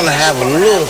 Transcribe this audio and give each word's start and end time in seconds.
We're 0.00 0.06
gonna 0.06 0.16
have 0.16 0.40
a 0.40 0.58
little 0.58 0.86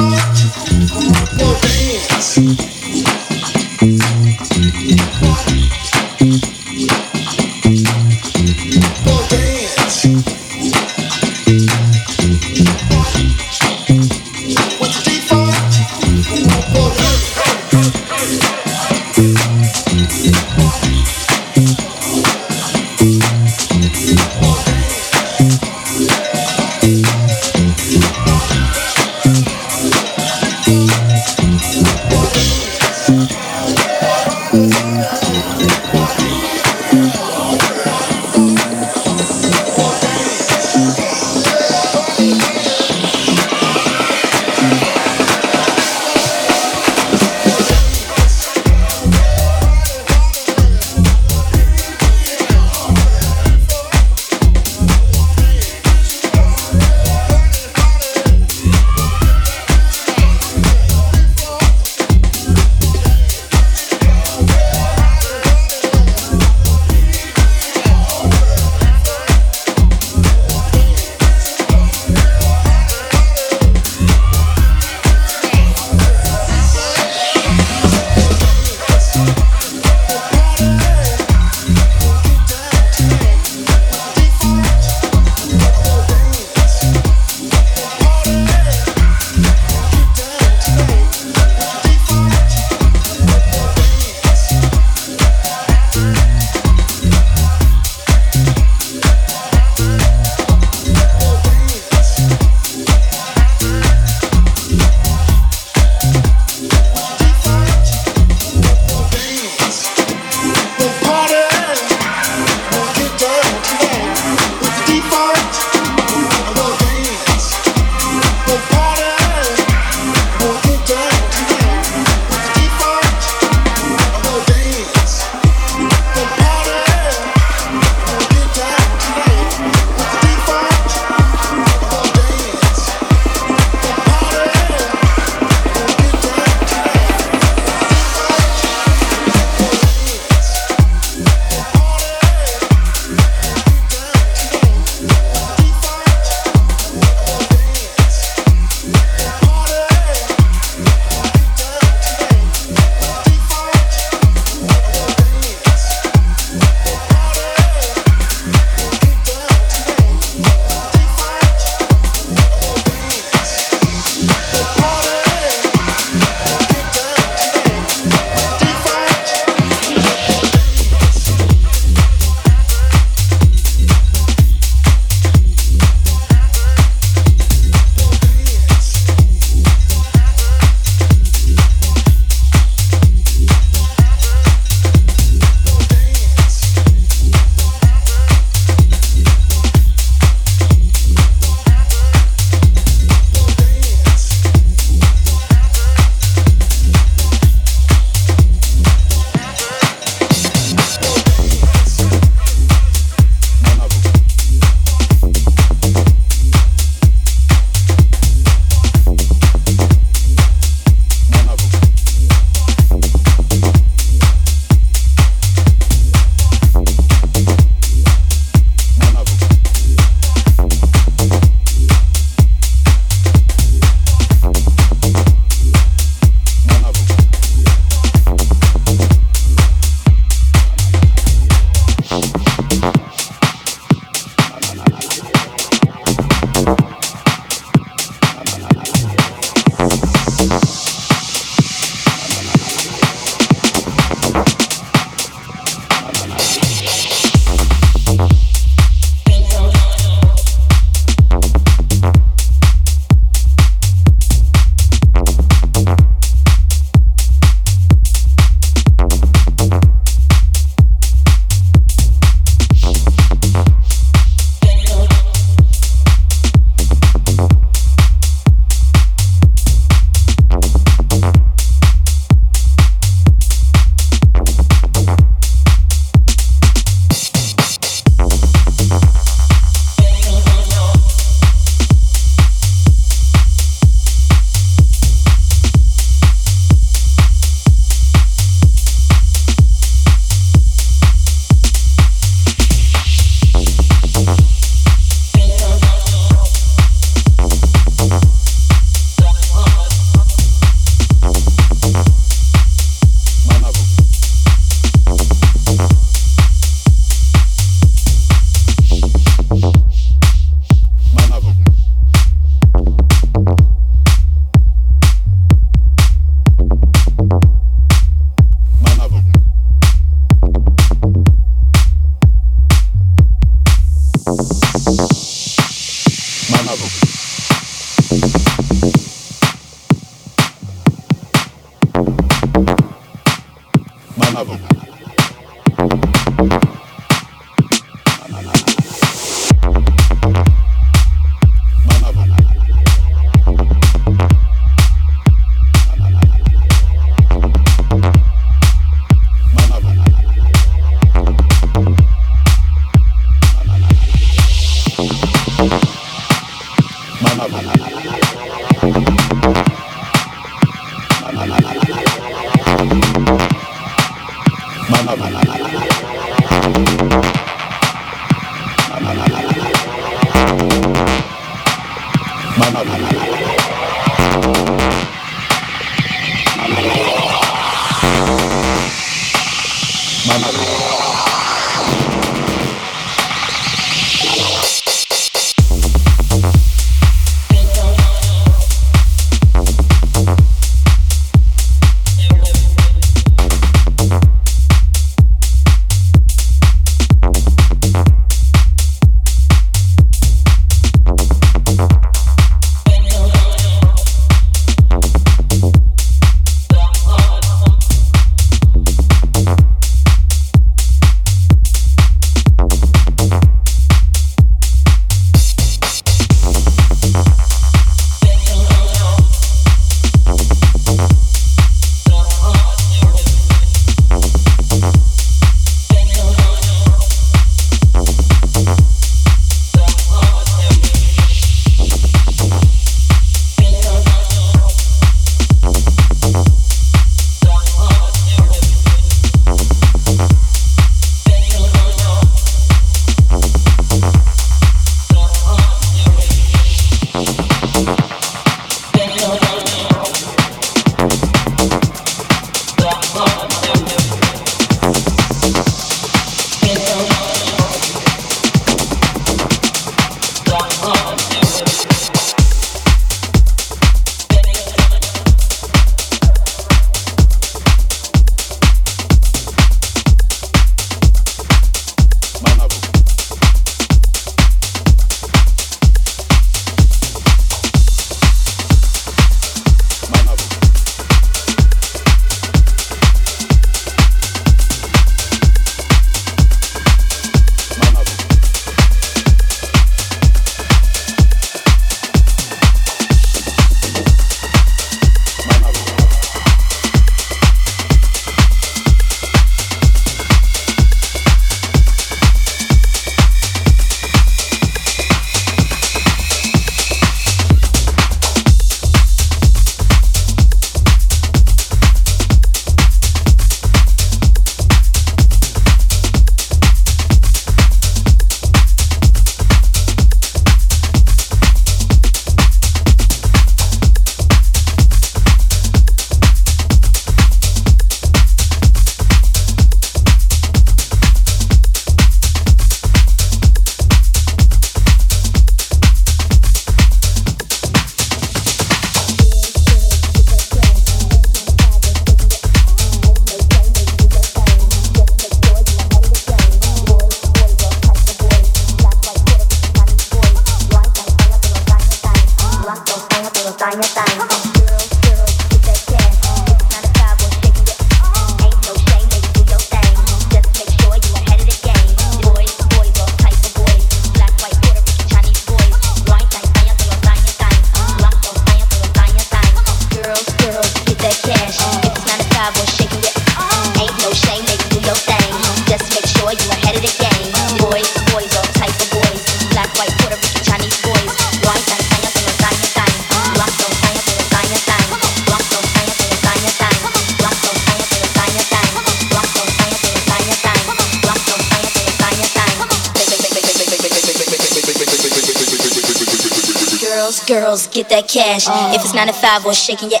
girls, 597.26 597.66
get 597.68 597.88
that 597.88 598.08
cash. 598.08 598.46
Uh. 598.48 598.72
If 598.74 598.82
it's 598.84 598.94
nine 598.94 599.08
to 599.08 599.12
five 599.12 599.44
or 599.44 599.54
shaking 599.54 599.90
your 599.90 600.00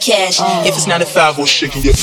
cash. 0.00 0.38
Oh. 0.40 0.62
If 0.66 0.74
it's 0.74 0.86
95 0.86 1.38
or 1.38 1.46
shaking 1.46 1.82
your 1.82 1.94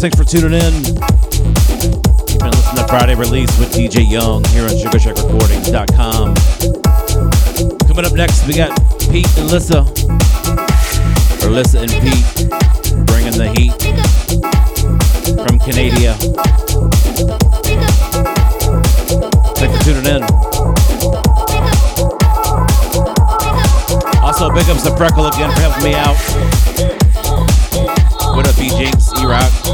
thanks 0.00 0.16
for 0.16 0.22
tuning 0.22 0.52
in. 0.52 0.74
You've 0.74 0.94
been 2.38 2.52
listening 2.54 2.76
to 2.76 2.86
Friday 2.86 3.16
Release 3.16 3.58
with 3.58 3.72
DJ 3.72 4.08
Young 4.08 4.44
here 4.54 4.62
on 4.62 4.70
SugarShackRecordings.com. 4.70 6.34
Coming 7.88 8.04
up 8.04 8.12
next, 8.12 8.46
we 8.46 8.54
got 8.54 8.78
Pete 9.10 9.26
and 9.38 9.50
Lissa. 9.50 9.80
Or 11.42 11.50
Lissa 11.50 11.80
and 11.80 11.90
Pete 11.90 12.48
bringing 13.06 13.34
the 13.34 13.50
heat 13.56 13.74
from 15.34 15.58
Canada. 15.58 16.14
Thanks 19.56 19.76
for 19.78 19.84
tuning 19.84 20.06
in. 20.06 20.22
Also, 24.22 24.50
big 24.54 24.68
ups 24.70 24.84
to 24.84 24.90
Freckle 24.96 25.26
again 25.26 25.50
for 25.54 25.60
helping 25.60 25.84
me 25.84 25.94
out. 25.94 26.16
What 28.36 28.46
up, 28.46 28.58
E 28.60 28.68
Jinx, 28.68 29.10
E 29.18 29.26
Rock? 29.26 29.67